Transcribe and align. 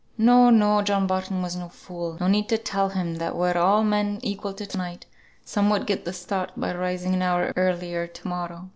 "No, 0.17 0.49
no! 0.49 0.81
John 0.81 1.05
Barton 1.05 1.43
was 1.43 1.55
no 1.55 1.69
fool. 1.69 2.17
No 2.19 2.25
need 2.25 2.49
to 2.49 2.57
tell 2.57 2.89
him 2.89 3.17
that 3.17 3.35
were 3.35 3.55
all 3.55 3.83
men 3.83 4.17
equal 4.23 4.51
to 4.55 4.75
night, 4.75 5.05
some 5.45 5.69
would 5.69 5.85
get 5.85 6.05
the 6.05 6.11
start 6.13 6.51
by 6.57 6.73
rising 6.73 7.13
an 7.13 7.21
hour 7.21 7.53
earlier 7.55 8.07
to 8.07 8.27
morrow. 8.27 8.69